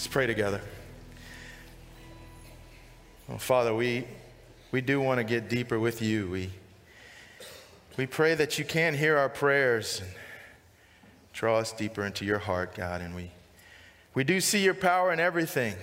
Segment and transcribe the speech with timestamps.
[0.00, 0.62] Let's pray together.
[3.36, 4.06] Father, we,
[4.72, 6.26] we do want to get deeper with you.
[6.30, 6.48] We,
[7.98, 10.10] we pray that you can hear our prayers and
[11.34, 13.02] draw us deeper into your heart, God.
[13.02, 13.30] And we,
[14.14, 15.74] we do see your power in everything.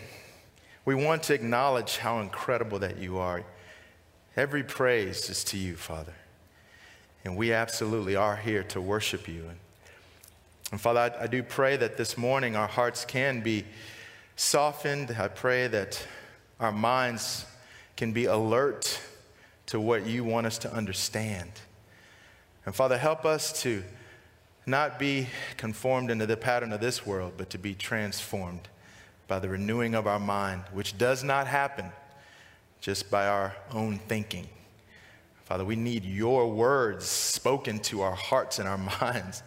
[0.84, 3.44] We want to acknowledge how incredible that you are.
[4.36, 6.16] Every praise is to you, Father.
[7.24, 9.44] And we absolutely are here to worship you.
[9.48, 9.60] And,
[10.72, 13.64] and Father, I, I do pray that this morning our hearts can be
[14.38, 15.16] softened.
[15.20, 16.02] I pray that
[16.60, 17.46] our minds
[17.98, 19.02] can be alert
[19.66, 21.52] to what you want us to understand.
[22.66, 23.84] And Father, help us to
[24.66, 25.28] not be
[25.58, 28.68] conformed into the pattern of this world, but to be transformed
[29.28, 31.92] by the renewing of our mind, which does not happen
[32.80, 34.48] just by our own thinking.
[35.46, 39.42] Father, we need your words spoken to our hearts and our minds.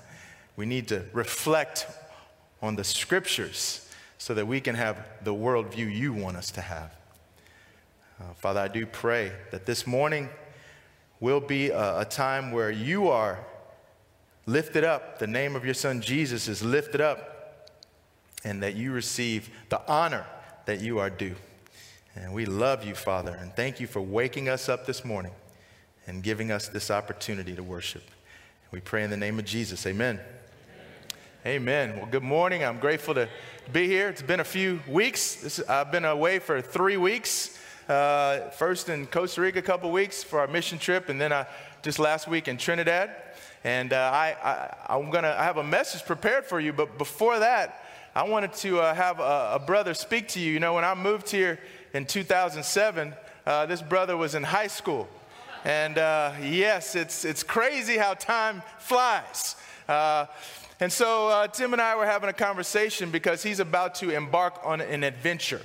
[0.56, 1.86] We need to reflect
[2.60, 3.89] on the scriptures
[4.20, 6.94] so that we can have the worldview you want us to have.
[8.20, 10.28] Uh, Father, I do pray that this morning
[11.20, 13.38] will be a, a time where you are
[14.44, 15.20] lifted up.
[15.20, 17.70] The name of your son Jesus is lifted up
[18.44, 20.26] and that you receive the honor
[20.66, 21.36] that you are due.
[22.14, 25.32] And we love you, Father, and thank you for waking us up this morning
[26.06, 28.02] and giving us this opportunity to worship.
[28.70, 29.86] We pray in the name of Jesus.
[29.86, 30.20] Amen.
[31.46, 31.96] Amen.
[31.96, 32.62] Well, good morning.
[32.62, 33.26] I'm grateful to
[33.72, 34.10] be here.
[34.10, 35.36] It's been a few weeks.
[35.36, 37.58] This, I've been away for three weeks.
[37.88, 41.46] Uh, first in Costa Rica, a couple weeks for our mission trip, and then uh,
[41.80, 43.10] just last week in Trinidad.
[43.64, 47.38] And uh, I, I, I'm gonna I have a message prepared for you, but before
[47.38, 50.52] that, I wanted to uh, have a, a, brother speak to you.
[50.52, 51.58] You know, when I moved here
[51.94, 53.14] in 2007,
[53.46, 55.08] uh, this brother was in high school.
[55.64, 59.56] And uh, yes, it's, it's crazy how time flies.
[60.82, 64.54] And so uh, Tim and I were having a conversation because he's about to embark
[64.64, 65.60] on an adventure.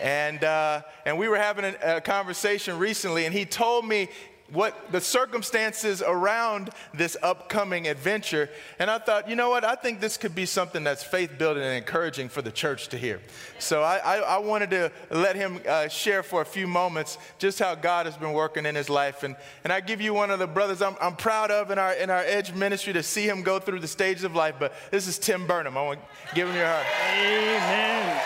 [0.00, 4.08] And, uh, and we were having a, a, conversation recently, and he told me
[4.52, 8.48] what the circumstances around this upcoming adventure.
[8.78, 9.64] And I thought, you know what?
[9.64, 12.98] I think this could be something that's faith building and encouraging for the church to
[12.98, 13.20] hear.
[13.58, 17.58] So I, I, I wanted to let him uh, share for a few moments just
[17.58, 19.22] how God has been working in his life.
[19.22, 21.92] And, and I give you one of the brothers I'm, I'm proud of in our,
[21.92, 24.56] in our Edge ministry to see him go through the stages of life.
[24.58, 25.76] But this is Tim Burnham.
[25.76, 26.86] I want to give him your heart.
[27.14, 28.22] Amen.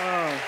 [0.00, 0.40] Oh.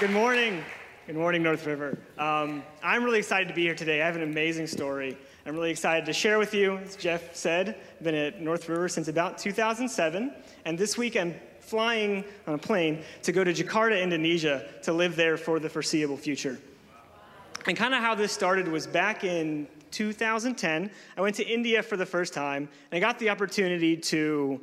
[0.00, 0.64] Good morning.
[1.06, 1.98] Good morning, North River.
[2.16, 4.00] Um, I'm really excited to be here today.
[4.00, 5.18] I have an amazing story.
[5.44, 6.78] I'm really excited to share with you.
[6.78, 10.32] As Jeff said, I've been at North River since about 2007,
[10.64, 15.14] and this week I'm flying on a plane to go to Jakarta, Indonesia, to live
[15.14, 16.58] there for the foreseeable future.
[17.66, 20.90] And kind of how this started was back in 2010.
[21.18, 24.58] I went to India for the first time, and I got the opportunity to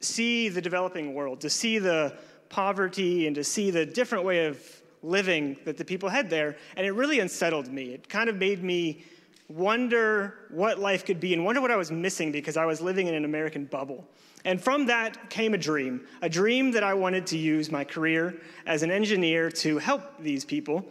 [0.00, 2.18] see the developing world, to see the
[2.50, 6.86] poverty, and to see the different way of living that the people had there, and
[6.86, 7.94] it really unsettled me.
[7.94, 9.04] It kind of made me
[9.48, 13.06] wonder what life could be and wonder what I was missing because I was living
[13.06, 14.04] in an American bubble.
[14.44, 18.40] And from that came a dream, a dream that I wanted to use my career
[18.64, 20.84] as an engineer to help these people,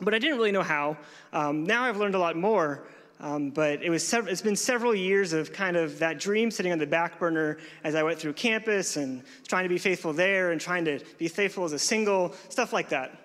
[0.00, 0.96] but I didn't really know how.
[1.32, 2.84] Um, now I've learned a lot more.
[3.20, 6.72] Um, but it was sev- it's been several years of kind of that dream sitting
[6.72, 10.50] on the back burner as I went through campus and trying to be faithful there
[10.50, 13.23] and trying to be faithful as a single, stuff like that.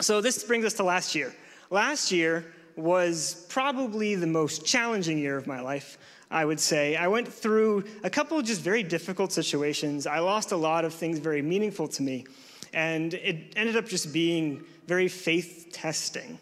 [0.00, 1.34] So this brings us to last year.
[1.70, 5.96] Last year was probably the most challenging year of my life,
[6.30, 6.96] I would say.
[6.96, 10.06] I went through a couple of just very difficult situations.
[10.06, 12.26] I lost a lot of things very meaningful to me,
[12.74, 16.38] and it ended up just being very faith testing.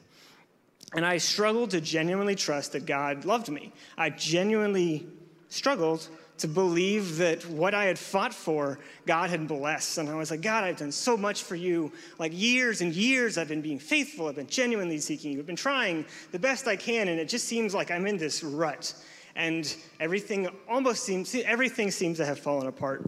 [0.93, 3.73] And I struggled to genuinely trust that God loved me.
[3.97, 5.07] I genuinely
[5.49, 6.09] struggled
[6.39, 9.99] to believe that what I had fought for, God had blessed.
[9.99, 11.93] And I was like, God, I've done so much for you.
[12.19, 14.27] Like years and years, I've been being faithful.
[14.27, 15.39] I've been genuinely seeking you.
[15.39, 17.09] I've been trying the best I can.
[17.09, 18.95] And it just seems like I'm in this rut.
[19.37, 23.05] And everything almost seems, everything seems to have fallen apart.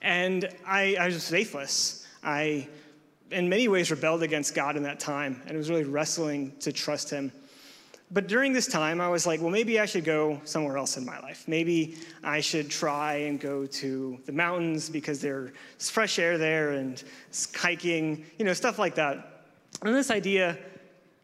[0.00, 2.06] And I, I was faithless.
[2.22, 2.68] I,
[3.30, 5.42] in many ways, rebelled against God in that time.
[5.46, 7.32] And was really wrestling to trust Him.
[8.14, 11.04] But during this time, I was like, well, maybe I should go somewhere else in
[11.04, 11.48] my life.
[11.48, 15.50] Maybe I should try and go to the mountains because there's
[15.90, 17.02] fresh air there and
[17.56, 19.42] hiking, you know, stuff like that.
[19.82, 20.56] And this idea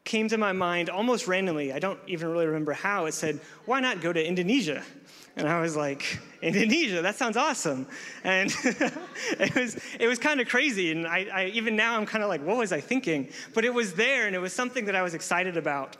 [0.02, 1.72] came to my mind almost randomly.
[1.72, 3.06] I don't even really remember how.
[3.06, 4.82] It said, why not go to Indonesia?
[5.36, 7.86] And I was like, Indonesia, that sounds awesome.
[8.24, 10.90] And it was, it was kind of crazy.
[10.90, 13.28] And I, I, even now, I'm kind of like, what was I thinking?
[13.54, 15.96] But it was there, and it was something that I was excited about.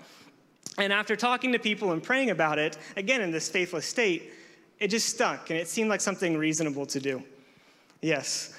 [0.78, 4.32] And after talking to people and praying about it, again in this faithless state,
[4.78, 7.22] it just stuck and it seemed like something reasonable to do.
[8.00, 8.55] Yes.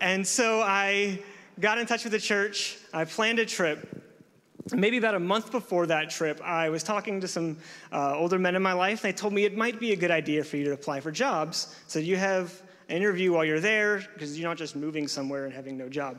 [0.00, 1.18] And so I
[1.60, 2.78] got in touch with the church.
[2.92, 4.04] I planned a trip.
[4.72, 7.56] Maybe about a month before that trip, I was talking to some
[7.90, 9.02] uh, older men in my life.
[9.02, 11.74] They told me it might be a good idea for you to apply for jobs
[11.88, 15.54] so you have an interview while you're there because you're not just moving somewhere and
[15.54, 16.16] having no job.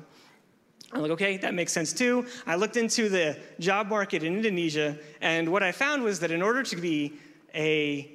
[0.93, 2.25] I'm like, okay, that makes sense too.
[2.45, 6.41] I looked into the job market in Indonesia, and what I found was that in
[6.41, 7.13] order to be
[7.55, 8.11] a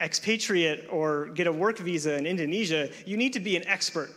[0.00, 4.10] expatriate or get a work visa in Indonesia, you need to be an expert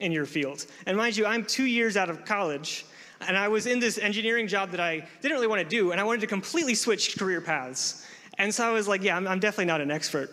[0.00, 0.66] in your field.
[0.86, 2.86] And mind you, I'm two years out of college,
[3.20, 6.00] and I was in this engineering job that I didn't really want to do, and
[6.00, 8.06] I wanted to completely switch career paths.
[8.38, 10.30] And so I was like, yeah, I'm, I'm definitely not an expert.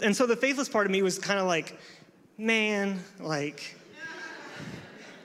[0.00, 1.78] And so the faithless part of me was kind of like,
[2.38, 3.76] man, like,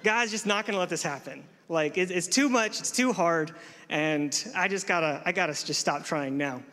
[0.03, 1.43] God's just not going to let this happen.
[1.69, 3.53] Like, it, it's too much, it's too hard,
[3.89, 6.63] and I just gotta, I gotta just stop trying now.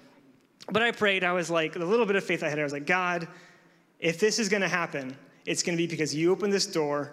[0.73, 2.73] But I prayed, I was like, the little bit of faith I had, I was
[2.73, 3.29] like, God,
[4.01, 5.15] if this is gonna happen,
[5.45, 7.13] it's gonna be because you opened this door,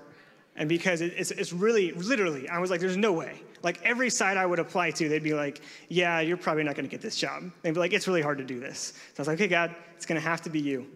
[0.55, 3.41] and because it, it's, it's really, literally, I was like, there's no way.
[3.63, 6.87] Like, every site I would apply to, they'd be like, yeah, you're probably not gonna
[6.87, 7.51] get this job.
[7.63, 8.93] They'd be like, it's really hard to do this.
[8.95, 10.87] So I was like, okay, God, it's gonna have to be you.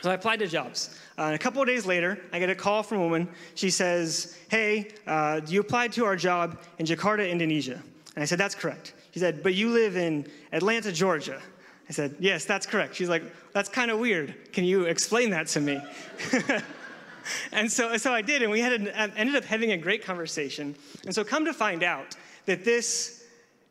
[0.00, 0.98] So I applied to jobs.
[1.16, 3.28] Uh, a couple of days later, I get a call from a woman.
[3.54, 7.82] She says, Hey, uh, you applied to our job in Jakarta, Indonesia.
[8.14, 8.94] And I said, That's correct.
[9.12, 11.40] She said, But you live in Atlanta, Georgia.
[11.88, 12.94] I said, Yes, that's correct.
[12.94, 13.22] She's like,
[13.52, 14.52] That's kind of weird.
[14.52, 15.80] Can you explain that to me?
[17.52, 20.74] and so, so I did, and we had an, ended up having a great conversation.
[21.04, 22.16] And so, come to find out
[22.46, 23.24] that this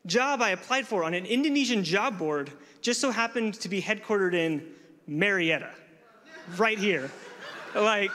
[0.06, 2.52] job I applied for on an Indonesian job board
[2.82, 4.68] just so happened to be headquartered in
[5.06, 5.70] Marietta
[6.58, 7.12] right here.
[7.76, 8.12] Like,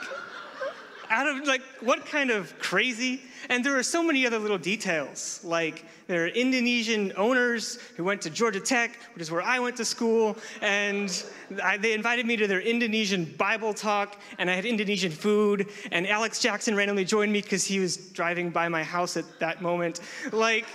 [1.09, 3.21] out of like what kind of crazy?
[3.49, 5.41] And there are so many other little details.
[5.43, 9.77] Like there are indonesian owners who went to georgia tech which is where i went
[9.77, 11.23] to school and
[11.63, 16.07] I, they invited me to their indonesian bible talk and i had indonesian food and
[16.07, 20.01] alex jackson randomly joined me because he was driving by my house at that moment.
[20.31, 20.65] Like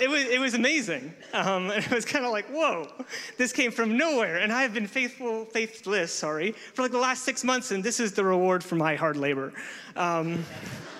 [0.00, 1.12] it was, it was amazing.
[1.32, 2.88] Um, and it was kind of like, whoa,
[3.36, 4.38] this came from nowhere.
[4.38, 8.00] And I have been faithful, faithless, sorry, for like the last six months, and this
[8.00, 9.52] is the reward for my hard labor.
[9.96, 10.44] Um,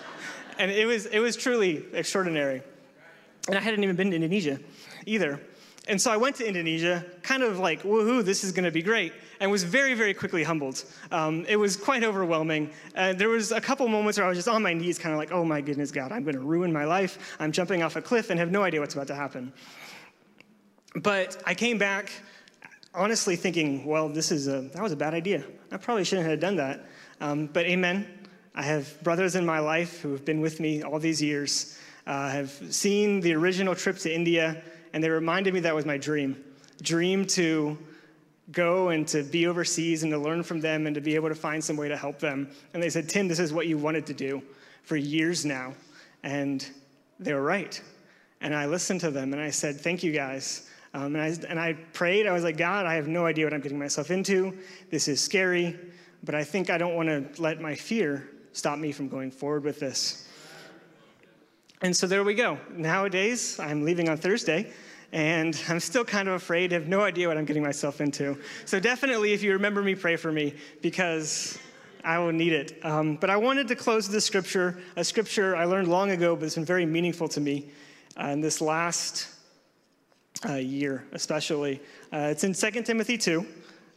[0.59, 2.63] and it was, it was truly extraordinary.
[3.49, 4.61] And I hadn't even been to Indonesia
[5.07, 5.41] either.
[5.89, 8.83] And so I went to Indonesia, kind of like, woohoo, this is going to be
[8.83, 10.85] great, and was very, very quickly humbled.
[11.11, 12.71] Um, it was quite overwhelming.
[12.95, 15.19] Uh, there was a couple moments where I was just on my knees, kind of
[15.19, 17.37] like, oh my goodness, God, I'm going to ruin my life.
[17.41, 19.53] I'm jumping off a cliff and have no idea what's about to happen.
[20.95, 22.13] But I came back
[22.95, 25.45] honestly thinking, well, this is a, that was a bad idea.
[25.73, 26.85] I probably shouldn't have done that.
[27.21, 28.07] Um, but amen.
[28.55, 32.29] I have brothers in my life who have been with me all these years, uh,
[32.29, 36.45] have seen the original trip to India and they reminded me that was my dream
[36.83, 37.79] dream to
[38.53, 41.35] go and to be overseas and to learn from them and to be able to
[41.35, 42.51] find some way to help them.
[42.75, 44.43] And they said, Tim, this is what you wanted to do
[44.83, 45.73] for years now.
[46.23, 46.67] And
[47.19, 47.81] they were right.
[48.41, 50.69] And I listened to them and I said, Thank you guys.
[50.93, 52.27] Um, and, I, and I prayed.
[52.27, 54.59] I was like, God, I have no idea what I'm getting myself into.
[54.91, 55.79] This is scary,
[56.25, 59.63] but I think I don't want to let my fear stop me from going forward
[59.63, 60.27] with this.
[61.83, 62.59] And so there we go.
[62.73, 64.73] Nowadays, I'm leaving on Thursday,
[65.13, 68.39] and I'm still kind of afraid, have no idea what I'm getting myself into.
[68.65, 71.59] So definitely, if you remember me, pray for me, because
[72.05, 72.79] I will need it.
[72.85, 76.45] Um, but I wanted to close a scripture, a scripture I learned long ago, but
[76.45, 77.71] it's been very meaningful to me
[78.21, 79.29] uh, in this last
[80.49, 81.81] uh, year, especially.
[82.13, 83.45] Uh, it's in 2 Timothy 2,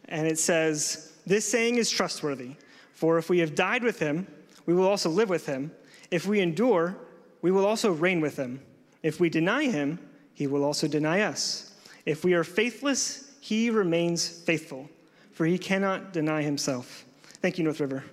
[0.10, 2.56] and it says, This saying is trustworthy,
[2.94, 4.28] for if we have died with him,
[4.66, 5.72] we will also live with him.
[6.10, 6.96] If we endure,
[7.42, 8.62] we will also reign with him.
[9.04, 10.00] If we deny him,
[10.34, 11.74] he will also deny us.
[12.06, 14.90] If we are faithless, he remains faithful,
[15.32, 17.06] for he cannot deny himself.
[17.42, 18.04] Thank you, North River.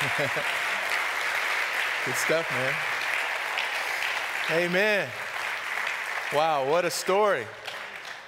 [2.06, 2.74] Good stuff, man.
[4.62, 5.08] Amen.
[6.34, 7.44] Wow, what a story.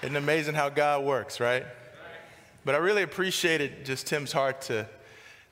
[0.03, 1.65] Isn't amazing how God works, right?
[2.65, 4.89] But I really appreciated just Tim's heart to,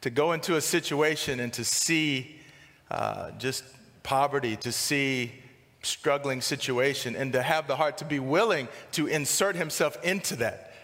[0.00, 2.40] to go into a situation and to see
[2.90, 3.64] uh, just
[4.02, 5.32] poverty, to see
[5.82, 10.74] struggling situation, and to have the heart to be willing to insert himself into that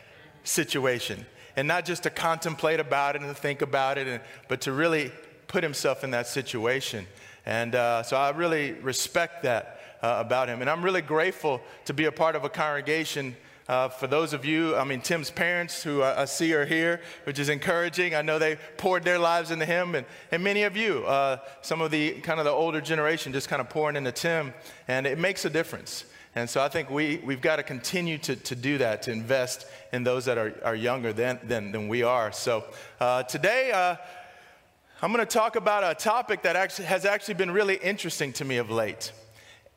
[0.44, 1.26] situation.
[1.56, 4.72] And not just to contemplate about it and to think about it, and, but to
[4.72, 5.10] really
[5.48, 7.06] put himself in that situation.
[7.46, 10.60] And uh, so I really respect that uh, about him.
[10.60, 13.36] And I'm really grateful to be a part of a congregation
[13.68, 17.00] uh, for those of you, I mean, Tim's parents who I, I, see are here,
[17.24, 18.14] which is encouraging.
[18.14, 21.80] I know they poured their lives into him, and, and many of you, uh, some
[21.80, 24.54] of the kind of the older generation, just kind of pouring into Tim,
[24.86, 26.04] and it makes a difference.
[26.36, 29.66] And so I think we, we've got to continue to, to do that, to invest
[29.92, 32.30] in those that are, are younger than, than, than we are.
[32.30, 32.64] So
[33.00, 33.96] uh, today, uh,
[35.02, 38.44] I'm going to talk about a topic that actually, has actually been really interesting to
[38.44, 39.12] me of late.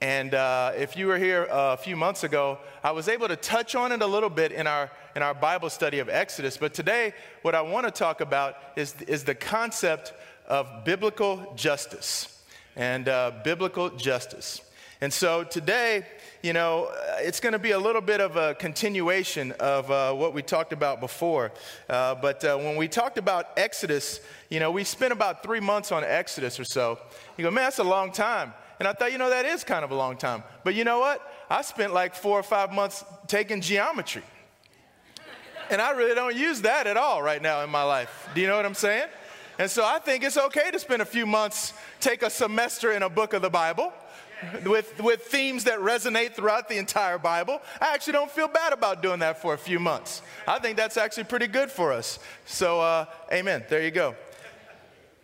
[0.01, 3.75] And uh, if you were here a few months ago, I was able to touch
[3.75, 6.55] on it a little bit in our, in our Bible study of Exodus.
[6.55, 10.13] But today, what I want to talk about is, is the concept
[10.47, 12.41] of biblical justice
[12.77, 14.61] and uh, biblical justice.
[15.01, 16.05] And so today,
[16.43, 20.13] you know, uh, it's going to be a little bit of a continuation of uh,
[20.13, 21.51] what we talked about before.
[21.89, 25.91] Uh, but uh, when we talked about Exodus, you know, we spent about three months
[25.91, 26.99] on Exodus or so.
[27.37, 28.53] You go, man, that's a long time.
[28.79, 30.43] And I thought, you know, that is kind of a long time.
[30.63, 31.21] But you know what?
[31.49, 34.23] I spent like four or five months taking geometry.
[35.69, 38.29] And I really don't use that at all right now in my life.
[38.33, 39.07] Do you know what I'm saying?
[39.59, 43.03] And so I think it's okay to spend a few months, take a semester in
[43.03, 43.91] a book of the Bible
[44.65, 47.61] with, with themes that resonate throughout the entire Bible.
[47.81, 50.21] I actually don't feel bad about doing that for a few months.
[50.47, 52.19] I think that's actually pretty good for us.
[52.45, 53.65] So, uh, amen.
[53.69, 54.15] There you go.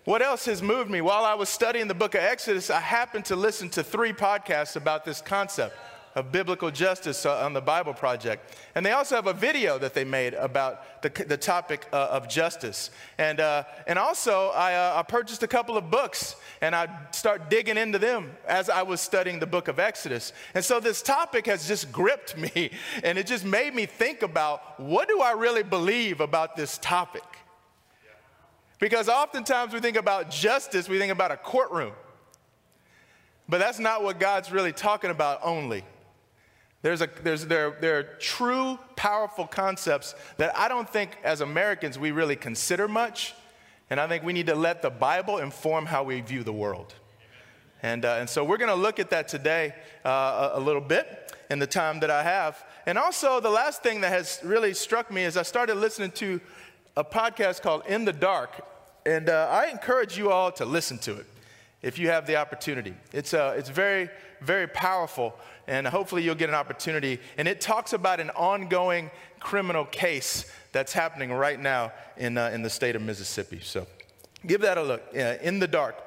[0.05, 1.01] What else has moved me?
[1.01, 4.75] While I was studying the book of Exodus, I happened to listen to three podcasts
[4.75, 5.75] about this concept
[6.13, 8.55] of biblical justice uh, on the Bible Project.
[8.75, 12.29] And they also have a video that they made about the, the topic uh, of
[12.29, 12.91] justice.
[13.17, 17.49] And, uh, and also, I, uh, I, purchased a couple of books and I start
[17.49, 20.33] digging into them as I was studying the book of Exodus.
[20.53, 22.69] And so this topic has just gripped me
[23.03, 27.23] and it just made me think about what do I really believe about this topic?
[28.79, 31.93] Because oftentimes we think about justice, we think about a courtroom.
[33.47, 35.83] But that's not what God's really talking about only.
[36.81, 41.97] There's a, there's, there, there are true, powerful concepts that I don't think as Americans
[41.97, 43.33] we really consider much.
[43.89, 46.93] And I think we need to let the Bible inform how we view the world.
[47.81, 50.81] And, uh, and so we're going to look at that today uh, a, a little
[50.81, 52.63] bit in the time that I have.
[52.85, 56.39] And also, the last thing that has really struck me is I started listening to
[56.97, 58.65] a podcast called In the Dark.
[59.05, 61.25] And uh, I encourage you all to listen to it
[61.81, 62.95] if you have the opportunity.
[63.11, 64.09] It's, uh, it's very,
[64.41, 65.35] very powerful
[65.67, 67.19] and hopefully you'll get an opportunity.
[67.37, 72.61] And it talks about an ongoing criminal case that's happening right now in, uh, in
[72.61, 73.59] the state of Mississippi.
[73.61, 73.85] So
[74.45, 75.03] give that a look.
[75.13, 76.01] Uh, in the dark.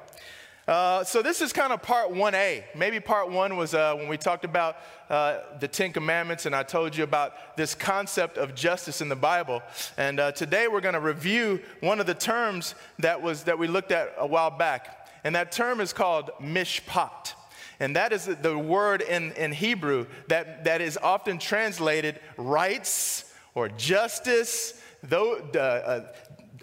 [0.69, 2.63] Uh, so this is kind of part 1A.
[2.75, 4.77] Maybe part one was uh, when we talked about
[5.09, 9.15] uh, the Ten Commandments, and I told you about this concept of justice in the
[9.15, 9.63] Bible.
[9.97, 13.65] And uh, today we're going to review one of the terms that was that we
[13.65, 17.33] looked at a while back, and that term is called mishpat.
[17.79, 23.69] And that is the word in, in Hebrew that, that is often translated rights or
[23.69, 26.13] justice, though, uh,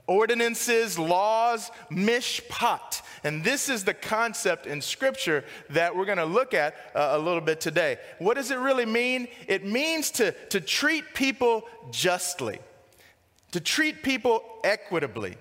[0.06, 3.02] ordinances, laws, mishpat.
[3.24, 7.18] And this is the concept in Scripture that we're going to look at uh, a
[7.18, 7.98] little bit today.
[8.18, 9.28] What does it really mean?
[9.48, 12.60] It means to, to treat people justly,
[13.52, 15.36] to treat people equitably,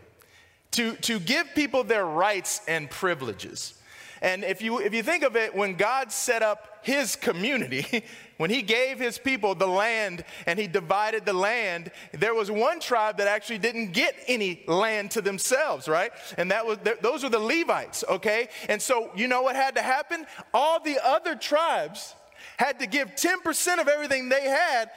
[0.71, 3.75] to, to give people their rights and privileges.
[4.21, 8.03] And if you, if you think of it, when God set up his community,
[8.37, 12.79] when he gave his people the land and he divided the land, there was one
[12.79, 16.11] tribe that actually didn't get any land to themselves, right?
[16.37, 18.49] And that was those were the Levites, okay?
[18.67, 20.25] And so you know what had to happen?
[20.53, 22.13] All the other tribes
[22.57, 24.89] had to give 10% of everything they had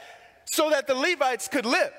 [0.44, 1.92] so that the Levites could live.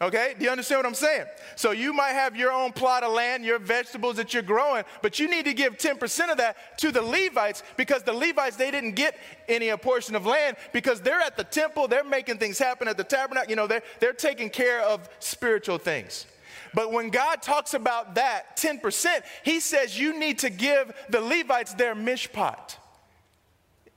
[0.00, 1.26] Okay, do you understand what I'm saying?
[1.54, 5.20] So you might have your own plot of land, your vegetables that you're growing, but
[5.20, 8.96] you need to give 10% of that to the Levites because the Levites, they didn't
[8.96, 9.16] get
[9.48, 13.04] any portion of land because they're at the temple, they're making things happen at the
[13.04, 16.26] tabernacle, you know, they're, they're taking care of spiritual things.
[16.74, 21.72] But when God talks about that 10%, he says you need to give the Levites
[21.74, 22.76] their mishpat.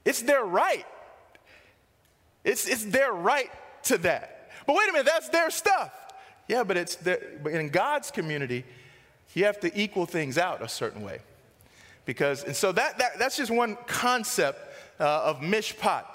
[0.06, 0.86] It's their right.
[2.44, 3.50] It's, it's their right
[3.86, 4.37] to that.
[4.68, 5.92] But wait a minute, that's their stuff.
[6.48, 8.64] Yeah, but it's their, but in God's community,
[9.34, 11.20] you have to equal things out a certain way.
[12.06, 14.60] Because, and so that, that that's just one concept
[15.00, 16.06] uh, of mishpat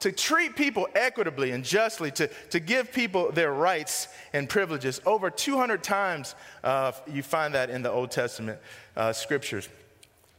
[0.00, 5.00] to treat people equitably and justly, to, to give people their rights and privileges.
[5.06, 8.58] Over 200 times uh, you find that in the Old Testament
[8.96, 9.68] uh, scriptures.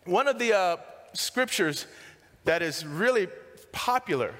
[0.05, 0.77] One of the uh,
[1.13, 1.87] scriptures
[2.43, 3.29] that is really
[3.71, 4.33] popular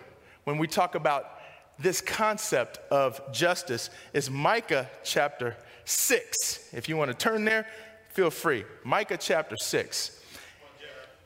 [0.44, 1.40] when we talk about
[1.80, 6.70] this concept of justice is Micah chapter 6.
[6.74, 7.68] If you want to turn there,
[8.10, 8.64] feel free.
[8.84, 10.20] Micah chapter 6.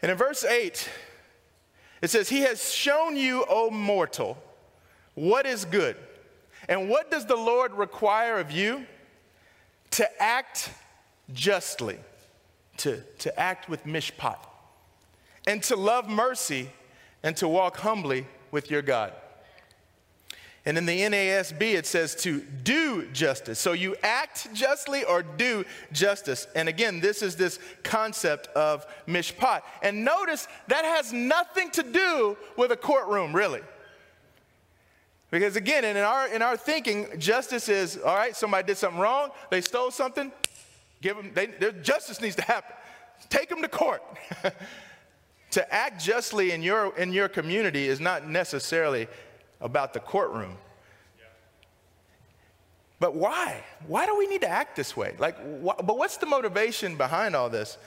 [0.01, 0.89] And in verse 8,
[2.01, 4.37] it says, He has shown you, O mortal,
[5.15, 5.97] what is good.
[6.69, 8.85] And what does the Lord require of you?
[9.91, 10.69] To act
[11.33, 11.97] justly,
[12.77, 14.37] to, to act with mishpat,
[15.45, 16.69] and to love mercy,
[17.23, 19.13] and to walk humbly with your God.
[20.67, 23.57] And in the NASB, it says to do justice.
[23.57, 26.45] So you act justly or do justice.
[26.55, 29.61] And again, this is this concept of mishpat.
[29.81, 33.61] And notice that has nothing to do with a courtroom, really.
[35.31, 39.29] Because again, in our, in our thinking, justice is all right, somebody did something wrong,
[39.49, 40.33] they stole something,
[41.01, 41.47] give them, they,
[41.81, 42.75] justice needs to happen.
[43.29, 44.03] Take them to court.
[45.51, 49.07] to act justly in your, in your community is not necessarily
[49.61, 50.57] about the courtroom.
[52.99, 53.63] But why?
[53.85, 55.15] Why do we need to act this way?
[55.19, 57.77] Like, wh- but what's the motivation behind all this?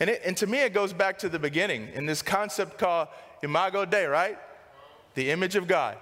[0.00, 3.08] And, it, and to me, it goes back to the beginning in this concept called
[3.42, 4.38] Imago Dei, right?
[5.14, 5.96] The image of God.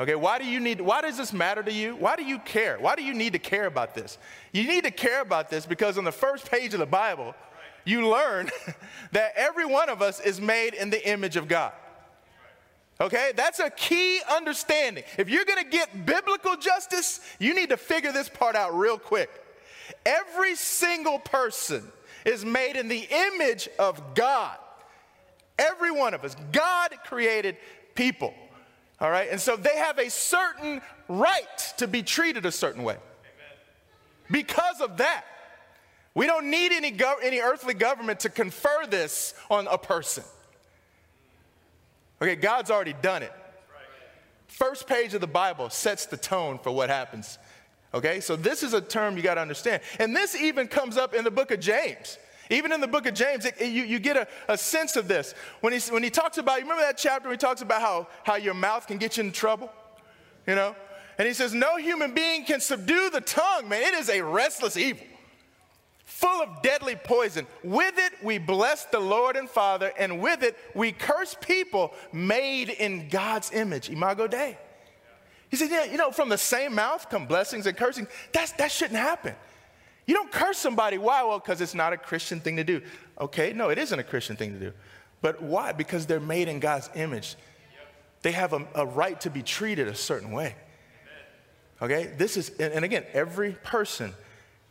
[0.00, 1.96] Okay, why do you need, why does this matter to you?
[1.96, 2.78] Why do you care?
[2.78, 4.18] Why do you need to care about this?
[4.52, 7.34] You need to care about this because on the first page of the Bible,
[7.84, 8.50] you learn
[9.12, 11.72] that every one of us is made in the image of God.
[13.00, 15.04] Okay, that's a key understanding.
[15.18, 19.30] If you're gonna get biblical justice, you need to figure this part out real quick.
[20.04, 21.84] Every single person
[22.24, 24.56] is made in the image of God.
[25.58, 26.36] Every one of us.
[26.50, 27.56] God created
[27.94, 28.34] people.
[29.00, 32.96] All right, and so they have a certain right to be treated a certain way.
[34.28, 35.24] Because of that,
[36.14, 40.24] we don't need any, gov- any earthly government to confer this on a person.
[42.20, 43.32] Okay, God's already done it.
[44.48, 47.38] First page of the Bible sets the tone for what happens.
[47.94, 49.82] Okay, so this is a term you got to understand.
[49.98, 52.18] And this even comes up in the book of James.
[52.50, 55.34] Even in the book of James, it, you, you get a, a, sense of this.
[55.60, 58.08] When he, when he talks about, you remember that chapter where he talks about how,
[58.24, 59.70] how your mouth can get you in trouble?
[60.46, 60.74] You know?
[61.18, 63.82] And he says, No human being can subdue the tongue, man.
[63.82, 65.04] It is a restless evil
[66.18, 67.46] full of deadly poison.
[67.62, 72.70] With it, we bless the Lord and Father, and with it, we curse people made
[72.70, 73.88] in God's image.
[73.88, 74.58] Imago Dei.
[75.48, 78.08] He said, Yeah, you know, from the same mouth come blessings and cursing.
[78.32, 79.32] That's, that shouldn't happen.
[80.06, 80.98] You don't curse somebody.
[80.98, 81.22] Why?
[81.22, 82.82] Well, because it's not a Christian thing to do.
[83.20, 84.72] Okay, no, it isn't a Christian thing to do.
[85.20, 85.70] But why?
[85.70, 87.36] Because they're made in God's image.
[88.22, 90.56] They have a, a right to be treated a certain way.
[91.80, 94.12] Okay, this is, and again, every person,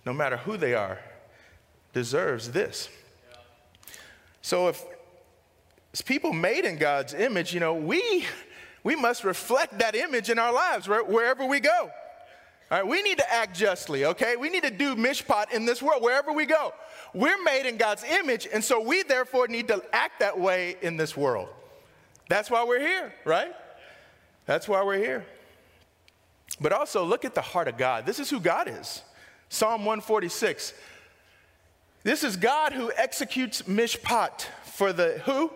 [0.05, 0.99] no matter who they are,
[1.97, 2.89] deserves this.
[4.43, 4.85] So if
[5.91, 8.23] it's people made in God's image, you know, we
[8.83, 11.89] we must reflect that image in our lives wherever we go.
[12.69, 14.35] All right, we need to act justly, okay?
[14.35, 16.71] We need to do mishpat in this world wherever we go.
[17.15, 20.97] We're made in God's image, and so we therefore need to act that way in
[20.97, 21.49] this world.
[22.29, 23.55] That's why we're here, right?
[24.45, 25.25] That's why we're here.
[26.61, 28.05] But also look at the heart of God.
[28.05, 29.01] This is who God is.
[29.49, 30.73] Psalm 146
[32.07, 35.51] this is God who executes mishpat for the who?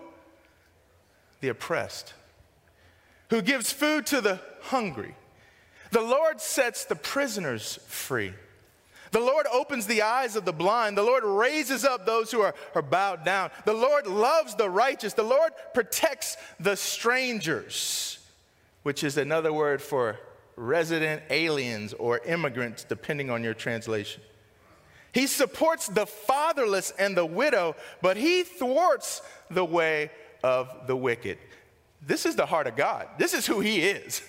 [1.40, 2.12] The oppressed.
[3.30, 5.14] Who gives food to the hungry.
[5.92, 8.34] The Lord sets the prisoners free.
[9.12, 10.98] The Lord opens the eyes of the blind.
[10.98, 13.50] The Lord raises up those who are, are bowed down.
[13.64, 15.14] The Lord loves the righteous.
[15.14, 18.18] The Lord protects the strangers,
[18.82, 20.20] which is another word for
[20.56, 24.22] resident aliens or immigrants, depending on your translation.
[25.12, 30.10] He supports the fatherless and the widow, but he thwarts the way
[30.42, 31.38] of the wicked.
[32.04, 33.08] This is the heart of God.
[33.18, 34.22] This is who he is.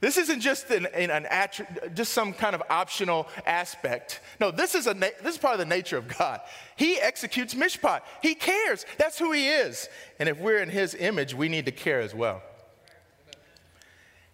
[0.00, 4.20] This isn't just an, an, an attri- just some kind of optional aspect.
[4.40, 6.40] No, this is, a na- this is part of the nature of God.
[6.76, 8.02] He executes mishpat.
[8.22, 8.86] He cares.
[8.96, 9.88] That's who he is.
[10.20, 12.42] And if we're in his image, we need to care as well.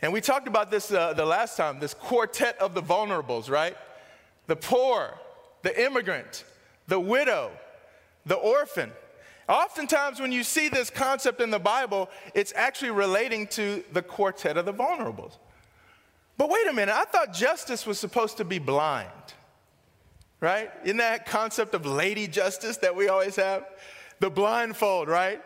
[0.03, 3.75] And we talked about this uh, the last time this quartet of the vulnerables, right?
[4.47, 5.19] The poor,
[5.65, 6.45] the immigrant,
[6.87, 7.51] the widow,
[8.27, 8.93] the orphan.
[9.49, 14.57] Oftentimes, when you see this concept in the Bible, it's actually relating to the quartet
[14.57, 15.39] of the vulnerables.
[16.37, 19.09] But wait a minute, I thought justice was supposed to be blind,
[20.41, 20.71] right?
[20.85, 23.65] In that concept of lady justice that we always have?
[24.21, 25.43] The blindfold, right?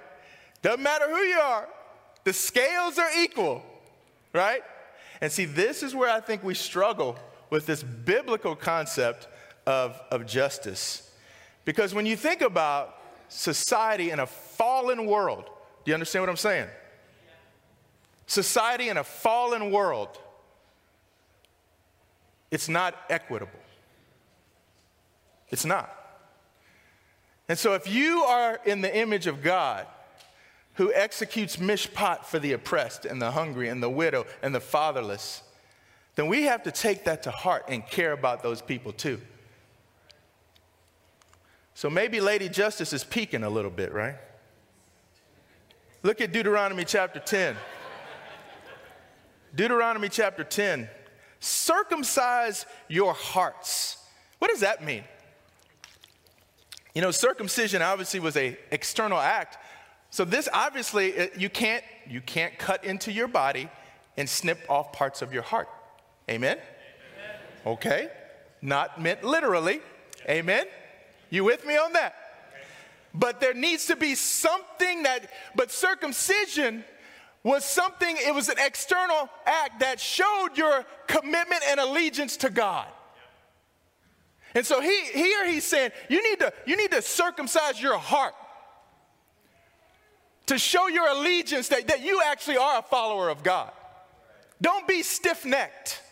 [0.63, 1.69] Doesn't matter who you are,
[2.25, 3.63] the scales are equal,
[4.33, 4.63] right?
[5.21, 7.17] And see, this is where I think we struggle
[7.51, 9.29] with this biblical concept
[9.69, 11.11] of, of justice.
[11.67, 12.97] Because when you think about
[13.29, 15.45] society in a fallen world,
[15.85, 16.69] do you understand what I'm saying?
[18.27, 20.09] Society in a fallen world,
[22.51, 23.61] it's not equitable.
[25.51, 25.95] It's not.
[27.47, 29.87] And so, if you are in the image of God,
[30.75, 35.43] who executes mishpat for the oppressed and the hungry and the widow and the fatherless,
[36.15, 39.21] then we have to take that to heart and care about those people too.
[41.79, 44.17] So maybe Lady Justice is peeking a little bit, right?
[46.03, 47.55] Look at Deuteronomy chapter 10.
[49.55, 50.91] Deuteronomy chapter 10.
[51.39, 53.97] Circumcise your hearts.
[54.41, 55.05] What does that mean?
[56.97, 59.57] You know, circumcision obviously was a external act.
[60.11, 63.69] So this obviously uh, you can't you can't cut into your body
[64.17, 65.69] and snip off parts of your heart.
[66.29, 66.59] Amen?
[66.59, 67.37] Amen.
[67.65, 68.09] Okay.
[68.63, 69.81] Not meant literally.
[70.29, 70.67] Amen.
[71.31, 72.15] You with me on that?
[73.15, 76.85] But there needs to be something that but circumcision
[77.43, 82.87] was something it was an external act that showed your commitment and allegiance to God.
[84.55, 88.35] And so he, here he's saying, you need, to, you need to circumcise your heart
[90.47, 93.71] to show your allegiance that, that you actually are a follower of God.
[94.61, 96.03] Don't be stiff necked.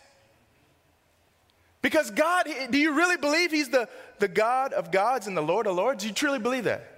[1.81, 5.67] Because God, do you really believe He's the, the God of gods and the Lord
[5.67, 6.03] of lords?
[6.03, 6.93] Do you truly believe that?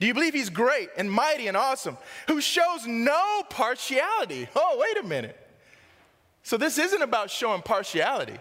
[0.00, 1.96] Do you believe He's great and mighty and awesome,
[2.28, 4.48] who shows no partiality?
[4.54, 5.38] Oh, wait a minute.
[6.42, 8.38] So this isn't about showing partiality.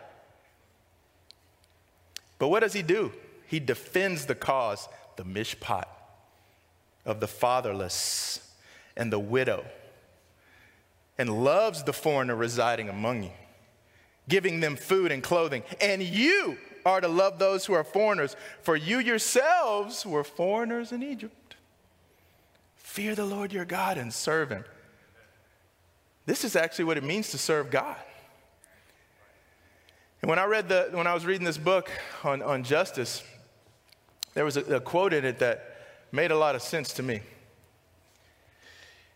[2.37, 3.13] But what does he do?
[3.47, 5.85] He defends the cause, the mishpat,
[7.05, 8.45] of the fatherless
[8.97, 9.63] and the widow,
[11.17, 13.31] and loves the foreigner residing among you,
[14.27, 15.63] giving them food and clothing.
[15.79, 21.03] And you are to love those who are foreigners, for you yourselves were foreigners in
[21.03, 21.55] Egypt.
[22.75, 24.65] Fear the Lord your God and serve him.
[26.25, 27.97] This is actually what it means to serve God.
[30.21, 31.89] And when I read the, when I was reading this book
[32.23, 33.23] on, on justice,
[34.33, 35.77] there was a, a quote in it that
[36.11, 37.21] made a lot of sense to me.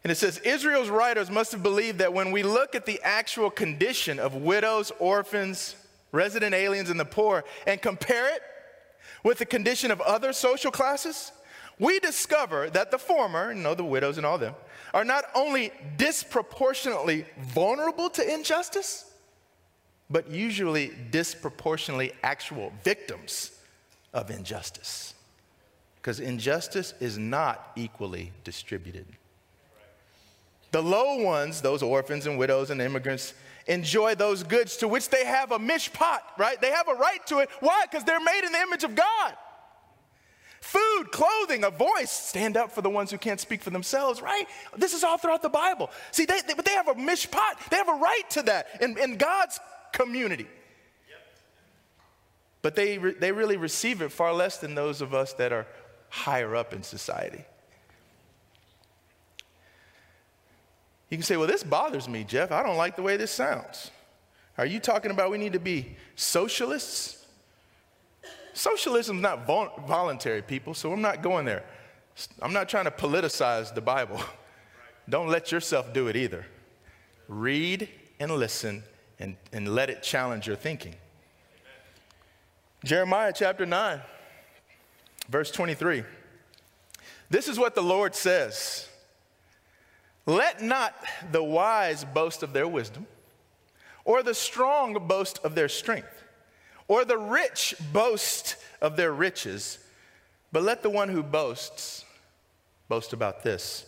[0.04, 3.50] And it says Israel's writers must have believed that when we look at the actual
[3.50, 5.76] condition of widows, orphans,
[6.12, 8.42] resident aliens, and the poor, and compare it
[9.24, 11.32] with the condition of other social classes,
[11.80, 14.56] we discover that the former, you know, the widows and all them,
[14.94, 19.12] are not only disproportionately vulnerable to injustice,
[20.10, 23.52] but usually disproportionately actual victims
[24.14, 25.14] of injustice.
[25.98, 29.06] Because injustice is not equally distributed.
[30.72, 33.34] The low ones, those orphans and widows and immigrants,
[33.68, 36.60] enjoy those goods to which they have a mishpat, right?
[36.60, 37.50] They have a right to it.
[37.60, 37.86] Why?
[37.90, 39.34] Because they're made in the image of God.
[40.62, 44.46] Food, clothing, a voice, stand up for the ones who can't speak for themselves, right?
[44.76, 45.90] This is all throughout the Bible.
[46.12, 47.70] See, they, they but they have a mishpat.
[47.70, 48.82] They have a right to that.
[48.82, 49.60] In, in God's
[49.94, 50.48] community.
[52.62, 55.68] But they, re- they really receive it far less than those of us that are
[56.10, 57.46] higher up in society.
[61.10, 62.52] You can say, well, this bothers me, Jeff.
[62.52, 63.92] I don't like the way this sounds.
[64.58, 67.26] Are you talking about we need to be socialists?
[68.54, 71.64] Socialism is not vol- voluntary, people, so I'm not going there.
[72.42, 74.20] I'm not trying to politicize the Bible.
[75.10, 76.46] Don't let yourself do it either.
[77.28, 77.88] Read
[78.20, 78.84] and listen
[79.20, 80.94] and, and let it challenge your thinking.
[80.94, 81.00] Amen.
[82.84, 84.02] Jeremiah chapter 9,
[85.30, 86.04] verse 23.
[87.30, 88.90] This is what the Lord says
[90.28, 90.94] Let not
[91.32, 93.08] the wise boast of their wisdom,
[94.04, 96.24] or the strong boast of their strength,
[96.90, 99.80] or the rich boast of their riches,
[100.52, 102.04] but let the one who boasts
[102.90, 103.86] boast about this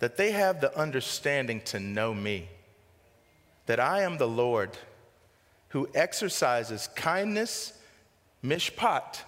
[0.00, 2.48] that they have the understanding to know me
[3.66, 4.70] that I am the Lord
[5.68, 7.72] who exercises kindness,
[8.44, 9.20] mishpat,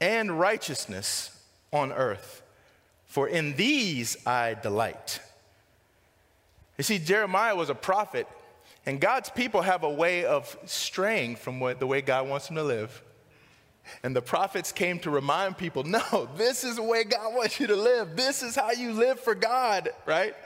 [0.00, 2.42] and righteousness on earth.
[3.10, 5.20] For in these I delight.
[6.78, 8.28] You see, Jeremiah was a prophet,
[8.86, 12.54] and God's people have a way of straying from what, the way God wants them
[12.54, 13.02] to live.
[14.04, 17.66] And the prophets came to remind people no, this is the way God wants you
[17.66, 18.14] to live.
[18.14, 20.36] This is how you live for God, right?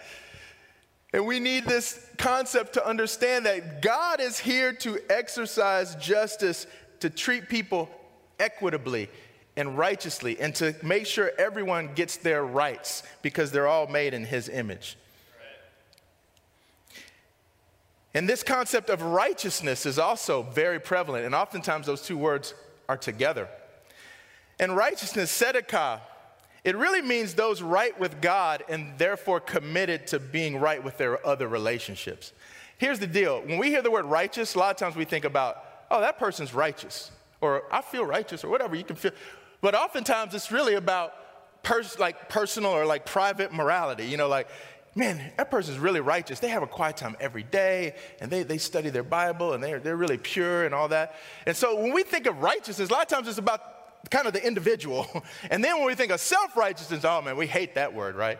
[1.12, 6.66] And we need this concept to understand that God is here to exercise justice,
[7.00, 7.90] to treat people
[8.40, 9.10] equitably
[9.56, 14.24] and righteously, and to make sure everyone gets their rights because they're all made in
[14.24, 14.96] His image.
[18.14, 22.54] And this concept of righteousness is also very prevalent, and oftentimes those two words
[22.88, 23.48] are together.
[24.60, 26.00] And righteousness, tzedakah,
[26.62, 31.24] it really means those right with God and therefore committed to being right with their
[31.26, 32.32] other relationships.
[32.78, 35.24] Here's the deal when we hear the word righteous, a lot of times we think
[35.24, 39.12] about, oh, that person's righteous, or I feel righteous, or whatever you can feel.
[39.64, 41.14] But oftentimes it's really about
[41.62, 44.04] pers- like personal or like private morality.
[44.04, 44.46] You know, like,
[44.94, 46.38] man, that person's really righteous.
[46.38, 49.80] They have a quiet time every day and they, they study their Bible and they're,
[49.80, 51.14] they're really pure and all that.
[51.46, 54.34] And so when we think of righteousness, a lot of times it's about kind of
[54.34, 55.06] the individual.
[55.50, 58.38] And then when we think of self righteousness, oh man, we hate that word, right?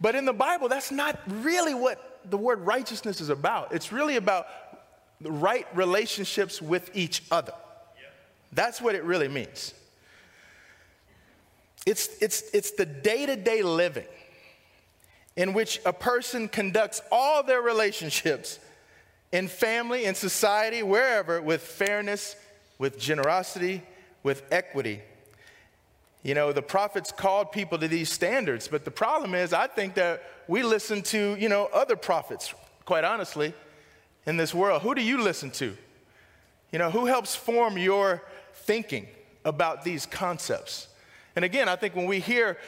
[0.00, 3.72] But in the Bible, that's not really what the word righteousness is about.
[3.72, 4.48] It's really about
[5.20, 7.54] the right relationships with each other.
[8.52, 9.74] That's what it really means.
[11.86, 14.06] It's, it's, it's the day to day living
[15.36, 18.58] in which a person conducts all their relationships
[19.32, 22.36] in family, in society, wherever, with fairness,
[22.78, 23.82] with generosity,
[24.22, 25.00] with equity.
[26.22, 29.94] You know, the prophets called people to these standards, but the problem is, I think
[29.94, 33.54] that we listen to, you know, other prophets, quite honestly,
[34.26, 34.82] in this world.
[34.82, 35.76] Who do you listen to?
[36.70, 38.22] You know, who helps form your
[38.54, 39.08] thinking
[39.44, 40.88] about these concepts?
[41.36, 42.58] And again, I think when we hear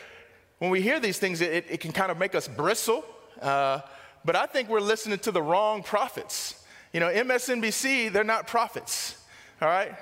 [0.59, 3.05] when we hear these things, it, it can kind of make us bristle.
[3.43, 3.81] Uh,
[4.25, 6.65] but I think we're listening to the wrong prophets.
[6.93, 9.21] You know, MSNBC, they're not prophets,
[9.61, 9.95] all right?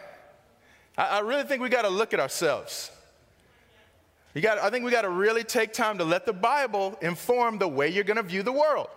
[0.97, 2.91] I, I really think we got to look at ourselves.
[4.35, 7.59] You got, I think we got to really take time to let the Bible inform
[7.59, 8.89] the way you're going to view the world.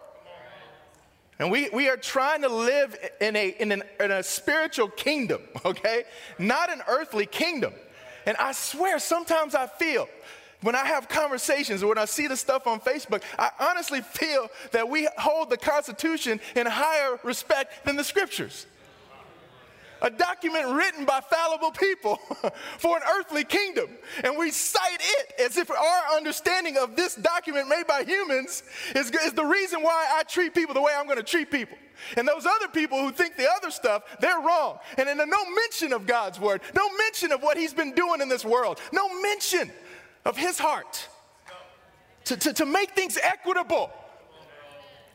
[1.40, 5.42] And we, we are trying to live in a, in, an, in a spiritual kingdom,
[5.66, 6.04] okay?
[6.38, 7.74] Not an earthly kingdom.
[8.26, 10.08] And I swear, sometimes I feel
[10.62, 14.50] when I have conversations or when I see the stuff on Facebook, I honestly feel
[14.72, 18.66] that we hold the Constitution in higher respect than the scriptures.
[20.02, 22.18] A document written by fallible people
[22.78, 23.90] for an earthly kingdom.
[24.24, 29.10] And we cite it as if our understanding of this document made by humans is,
[29.12, 31.78] is the reason why I treat people the way I'm going to treat people.
[32.18, 34.80] And those other people who think the other stuff, they're wrong.
[34.98, 38.30] And in no mention of God's word, no mention of what he's been doing in
[38.30, 39.72] this world, no mention
[40.26, 41.08] of his heart
[42.26, 43.92] to, to, to make things equitable.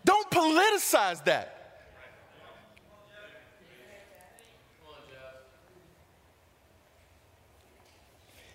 [0.04, 1.59] Don't politicize that.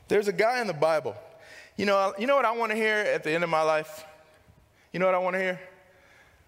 [0.07, 1.15] There's a guy in the Bible.
[1.77, 4.05] You know, you know what I want to hear at the end of my life?
[4.93, 5.59] You know what I want to hear?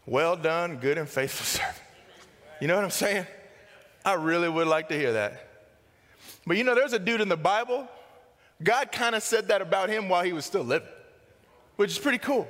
[0.06, 1.82] Well done, good and faithful servant.
[2.62, 3.26] You know what I'm saying?
[4.06, 5.50] I really would like to hear that.
[6.46, 7.88] But you know, there's a dude in the Bible
[8.62, 10.88] God kind of said that about him while he was still living,
[11.76, 12.48] which is pretty cool.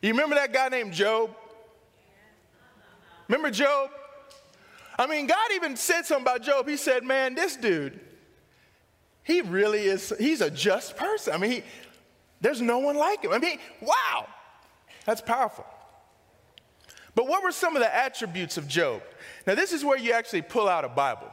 [0.00, 1.30] You remember that guy named Job?
[3.28, 3.90] Remember Job?
[4.98, 6.66] I mean, God even said something about Job.
[6.66, 8.00] He said, Man, this dude,
[9.28, 11.34] he really is, he's a just person.
[11.34, 11.62] I mean, he,
[12.40, 13.30] there's no one like him.
[13.30, 14.26] I mean, wow,
[15.04, 15.66] that's powerful.
[17.14, 19.02] But what were some of the attributes of Job?
[19.46, 21.30] Now, this is where you actually pull out a Bible.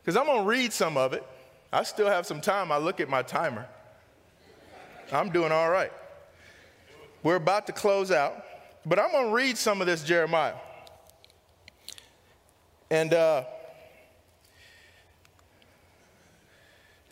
[0.00, 1.22] Because I'm going to read some of it.
[1.70, 2.72] I still have some time.
[2.72, 3.66] I look at my timer.
[5.12, 5.92] I'm doing all right.
[7.22, 8.46] We're about to close out,
[8.86, 10.54] but I'm going to read some of this Jeremiah.
[12.90, 13.44] And uh,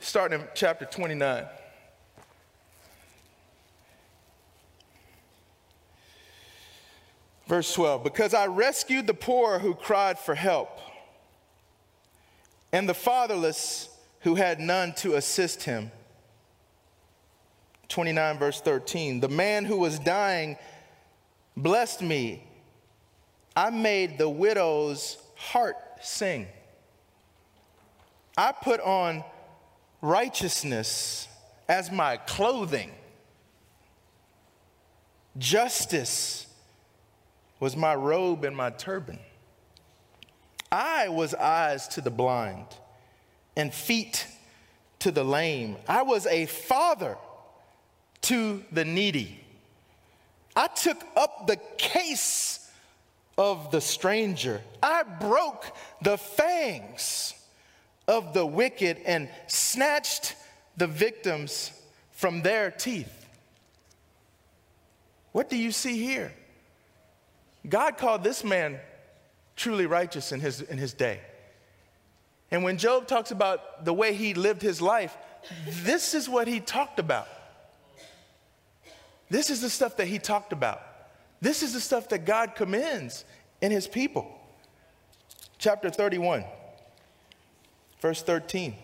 [0.03, 1.47] starting in chapter 29.
[7.47, 10.79] Verse 12, because I rescued the poor who cried for help,
[12.73, 13.88] and the fatherless
[14.21, 15.91] who had none to assist him.
[17.88, 19.21] 29, verse 13.
[19.21, 20.57] The man who was dying
[21.57, 22.43] blessed me.
[23.55, 26.47] I made the widow's heart sing.
[28.38, 29.23] I put on
[30.03, 31.29] righteousness
[31.69, 32.91] as my clothing.
[35.38, 36.47] Justice
[37.61, 39.19] was my robe and my turban.
[40.71, 42.67] I was eyes to the blind
[43.57, 44.27] and feet
[44.99, 45.77] to the lame.
[45.88, 47.17] I was a father
[48.23, 49.38] to the needy.
[50.57, 52.71] I took up the case
[53.38, 54.61] of the stranger.
[54.83, 57.35] I broke the fangs
[58.09, 60.35] of the wicked and snatched
[60.77, 61.73] the victims
[62.11, 63.27] from their teeth.
[65.33, 66.33] What do you see here?
[67.69, 68.79] God called this man
[69.57, 71.21] truly righteous in his, in his day.
[72.51, 75.17] And when Job talks about the way he lived his life,
[75.67, 77.29] this is what he talked about.
[79.31, 80.83] This is the stuff that he talked about.
[81.41, 83.25] This is the stuff that God commends
[83.62, 84.31] in his people.
[85.59, 86.45] Chapter 31,
[88.03, 88.75] verse 13.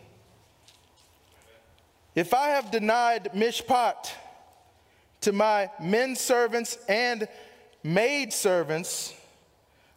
[2.14, 4.12] If I have denied mishpat
[5.22, 7.26] to my men servants and
[7.82, 9.12] maid servants,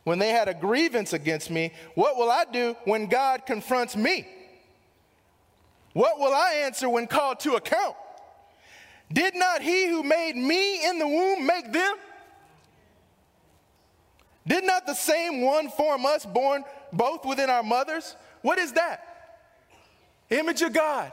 [0.04, 4.28] when they had a grievance against me, what will I do when God confronts me?
[5.94, 7.96] What will I answer when called to account?
[9.14, 11.96] Did not he who made me in the womb make them?
[14.48, 18.16] Did not the same one form us born both within our mothers?
[18.42, 19.11] What is that?
[20.32, 21.12] Image of God.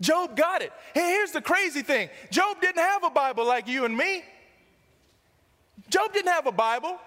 [0.00, 0.72] Job got it.
[0.92, 4.24] Here's the crazy thing Job didn't have a Bible like you and me.
[5.88, 6.98] Job didn't have a Bible,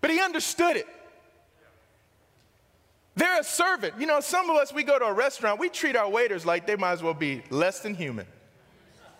[0.00, 0.86] but he understood it.
[3.16, 3.94] They're a servant.
[3.98, 6.66] You know, some of us, we go to a restaurant, we treat our waiters like
[6.66, 8.26] they might as well be less than human.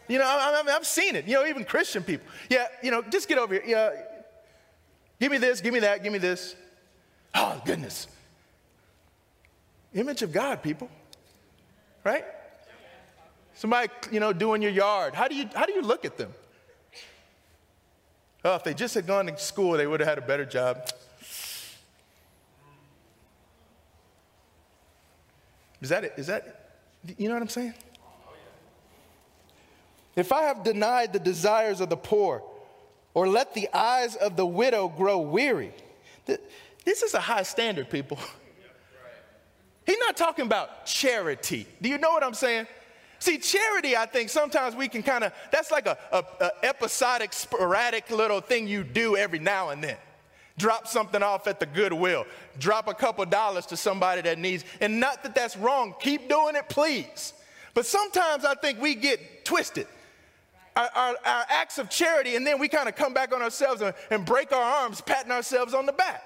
[0.09, 1.27] You know, I, I, I've seen it.
[1.27, 2.27] You know, even Christian people.
[2.51, 3.63] Yeah, you know, just get over here.
[3.67, 3.91] Yeah,
[5.21, 6.57] give me this, give me that, give me this.
[7.35, 8.09] Oh, goodness.
[9.95, 10.91] Image of God, people.
[12.03, 12.25] Right?
[13.55, 15.15] Somebody, you know, doing your yard.
[15.15, 16.33] How do you, how do you look at them?
[18.45, 20.89] Oh, if they just had gone to school, they would have had a better job.
[25.81, 26.15] Is that it?
[26.17, 26.77] Is that,
[27.17, 27.75] you know what I'm saying?
[30.17, 32.43] If I have denied the desires of the poor
[33.15, 35.73] or let the eyes of the widow grow weary,
[36.27, 38.19] this is a high standard, people.
[39.87, 41.67] He's not talking about charity.
[41.81, 42.67] Do you know what I'm saying?
[43.19, 47.33] See, charity, I think sometimes we can kind of, that's like a, a, a, episodic,
[47.33, 49.97] sporadic little thing you do every now and then
[50.57, 52.27] drop something off at the Goodwill,
[52.59, 55.95] drop a couple dollars to somebody that needs, and not that that's wrong.
[56.01, 57.33] Keep doing it, please.
[57.75, 59.87] But sometimes I think we get twisted.
[60.77, 63.81] Our, our, our acts of charity, and then we kind of come back on ourselves
[63.81, 66.23] and, and break our arms, patting ourselves on the back.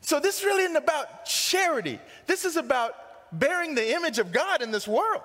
[0.00, 2.00] So, this really isn't about charity.
[2.26, 2.94] This is about
[3.32, 5.22] bearing the image of God in this world,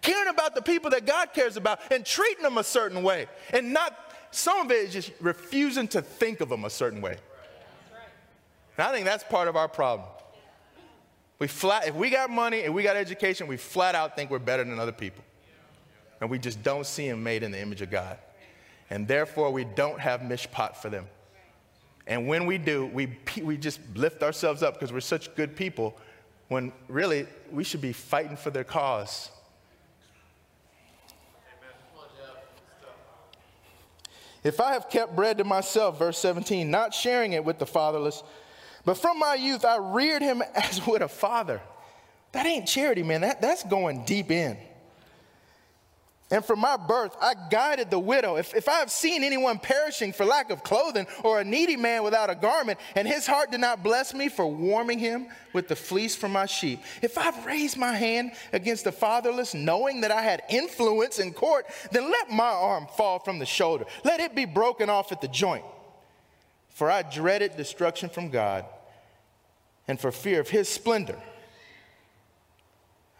[0.00, 3.72] caring about the people that God cares about, and treating them a certain way, and
[3.72, 3.98] not
[4.30, 7.16] some of it is just refusing to think of them a certain way.
[8.78, 10.08] And I think that's part of our problem.
[11.38, 14.38] We flat, if we got money and we got education, we flat out think we're
[14.38, 15.24] better than other people.
[16.20, 18.16] And we just don't see them made in the image of God.
[18.90, 21.06] And therefore, we don't have mishpat for them.
[22.06, 25.96] And when we do, we, we just lift ourselves up because we're such good people
[26.48, 29.30] when really we should be fighting for their cause.
[34.44, 38.24] If I have kept bread to myself, verse 17, not sharing it with the fatherless,
[38.84, 41.60] but from my youth I reared him as with a father.
[42.32, 43.20] That ain't charity, man.
[43.20, 44.56] That, that's going deep in.
[46.32, 48.36] And from my birth, I guided the widow.
[48.36, 52.02] If, if I have seen anyone perishing for lack of clothing, or a needy man
[52.04, 55.76] without a garment, and his heart did not bless me for warming him with the
[55.76, 60.22] fleece from my sheep, if I've raised my hand against the fatherless, knowing that I
[60.22, 63.84] had influence in court, then let my arm fall from the shoulder.
[64.02, 65.66] Let it be broken off at the joint.
[66.70, 68.64] For I dreaded destruction from God,
[69.86, 71.20] and for fear of his splendor,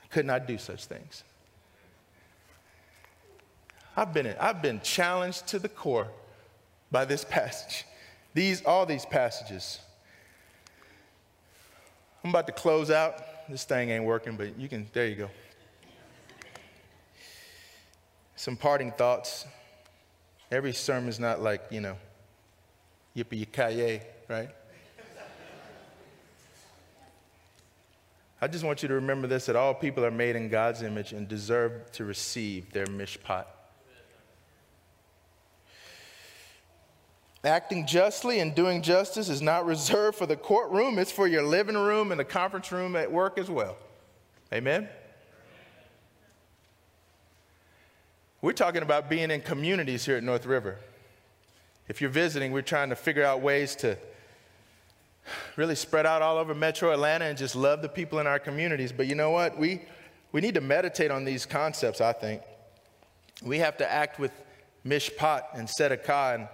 [0.03, 1.25] I could not do such things.
[3.97, 6.09] I've been, I've been challenged to the core
[6.91, 7.85] by this passage.
[8.35, 9.79] These, all these passages.
[12.25, 13.49] I'm about to close out.
[13.49, 15.31] This thing ain't working, but you can, there you go.
[18.37, 19.45] Some parting thoughts.
[20.51, 21.97] Every sermon's not like, you know,
[23.17, 24.49] yippee ki right?
[28.41, 31.13] I just want you to remember this that all people are made in God's image
[31.13, 33.45] and deserve to receive their mishpat.
[37.45, 41.77] Acting justly and doing justice is not reserved for the courtroom, it's for your living
[41.77, 43.77] room and the conference room at work as well.
[44.53, 44.89] Amen?
[48.41, 50.79] We're talking about being in communities here at North River.
[51.89, 53.97] If you're visiting, we're trying to figure out ways to
[55.57, 58.93] really spread out all over metro Atlanta and just love the people in our communities.
[58.93, 59.59] But you know what?
[59.59, 59.83] We,
[60.31, 62.43] we need to meditate on these concepts, I think.
[63.43, 64.33] We have to act with
[64.87, 66.49] mishpat and tzedakah and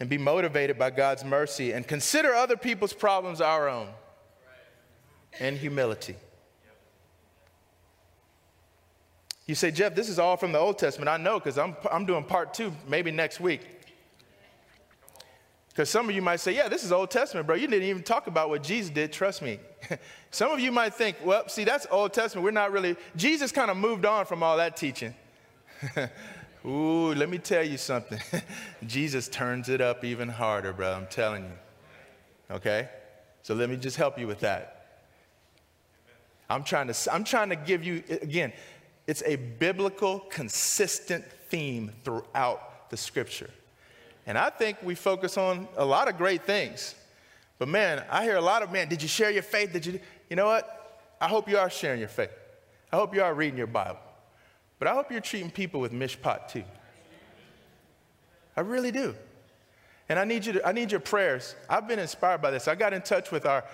[0.00, 3.88] and be motivated by God's mercy and consider other people's problems our own
[5.38, 6.16] and humility.
[9.46, 11.08] You say, Jeff, this is all from the Old Testament.
[11.08, 13.60] I know because I'm, I'm doing part two maybe next week.
[15.68, 17.56] Because some of you might say, yeah, this is Old Testament, bro.
[17.56, 19.12] You didn't even talk about what Jesus did.
[19.12, 19.60] Trust me.
[20.30, 22.44] some of you might think, well, see, that's Old Testament.
[22.44, 25.14] We're not really, Jesus kind of moved on from all that teaching.
[26.66, 28.20] Ooh, let me tell you something.
[28.86, 30.92] Jesus turns it up even harder, bro.
[30.92, 32.54] I'm telling you.
[32.56, 32.88] Okay?
[33.42, 34.76] So let me just help you with that.
[36.50, 38.52] I'm trying to, I'm trying to give you, again,
[39.06, 43.50] it's a biblical, consistent theme throughout the scripture.
[44.26, 46.94] And I think we focus on a lot of great things.
[47.58, 49.72] But man, I hear a lot of, man, did you share your faith?
[49.72, 50.76] Did you, you know what?
[51.20, 52.30] I hope you are sharing your faith.
[52.92, 54.00] I hope you are reading your Bible.
[54.80, 56.64] But I hope you're treating people with mishpat too.
[58.56, 59.14] I really do.
[60.08, 61.54] And I need, you to, I need your prayers.
[61.68, 62.66] I've been inspired by this.
[62.66, 63.64] I got in touch with our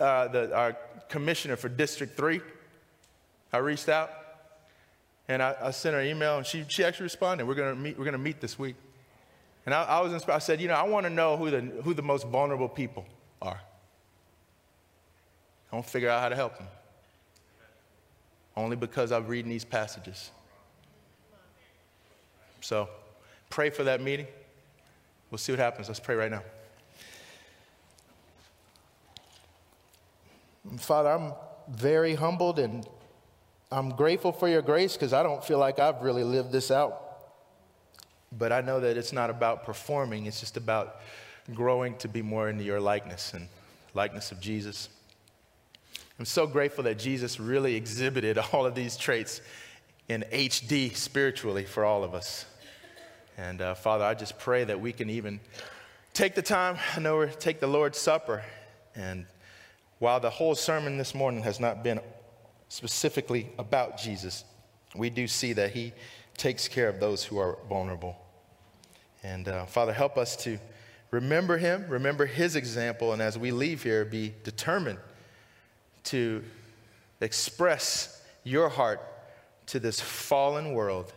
[0.00, 0.76] uh, the, our
[1.08, 2.40] commissioner for District 3.
[3.52, 4.10] I reached out
[5.28, 7.46] and I, I sent her an email and she, she actually responded.
[7.46, 8.76] We're going to meet, we're going to meet this week.
[9.64, 10.36] And I, I was inspired.
[10.36, 13.06] I said, you know, I want to know who the, who the most vulnerable people
[13.40, 13.60] are.
[15.70, 16.68] I want to figure out how to help them.
[18.56, 20.30] Only because I'm reading these passages.
[22.62, 22.88] So
[23.50, 24.26] pray for that meeting.
[25.30, 25.88] We'll see what happens.
[25.88, 26.42] Let's pray right now.
[30.78, 31.32] Father, I'm
[31.68, 32.86] very humbled and
[33.70, 36.98] I'm grateful for your grace because I don't feel like I've really lived this out.
[38.30, 41.00] But I know that it's not about performing, it's just about
[41.52, 43.48] growing to be more into your likeness and
[43.94, 44.88] likeness of Jesus.
[46.18, 49.40] I'm so grateful that Jesus really exhibited all of these traits
[50.08, 52.46] in HD spiritually for all of us.
[53.38, 55.40] And uh, Father, I just pray that we can even
[56.12, 58.44] take the time, I know we're take the Lord's Supper.
[58.94, 59.26] And
[59.98, 62.00] while the whole sermon this morning has not been
[62.68, 64.44] specifically about Jesus,
[64.94, 65.92] we do see that he
[66.36, 68.16] takes care of those who are vulnerable.
[69.22, 70.58] And uh, Father, help us to
[71.10, 74.98] remember him, remember his example, and as we leave here, be determined
[76.04, 76.42] to
[77.20, 79.00] express your heart
[79.66, 81.12] to this fallen world.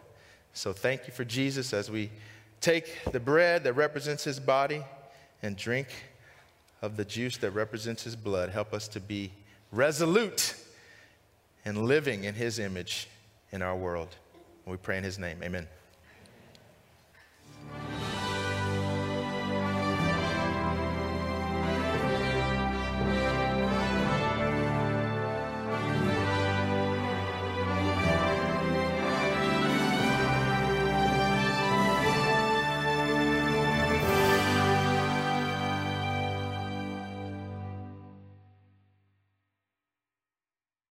[0.55, 2.09] So thank you for Jesus as we
[2.61, 4.81] take the bread that represents his body
[5.43, 5.89] and drink
[6.81, 8.49] of the juice that represents his blood.
[8.49, 9.31] Help us to be
[9.73, 10.55] resolute
[11.65, 13.09] and living in his image
[13.51, 14.15] in our world.
[14.65, 15.39] We pray in his name.
[15.43, 15.67] Amen.